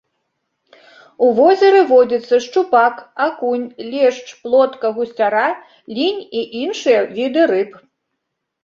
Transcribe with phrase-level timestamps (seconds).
[1.25, 2.95] У возеры водзяцца шчупак,
[3.27, 5.49] акунь, лешч, плотка, гусцяра,
[5.99, 7.71] лінь і іншыя віды рыб.